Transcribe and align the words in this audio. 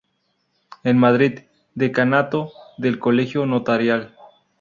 En 0.83 0.97
Madrid: 0.97 1.41
Decanato 1.75 2.51
del 2.79 2.97
Colegio 2.97 3.45
Notarial. 3.45 4.15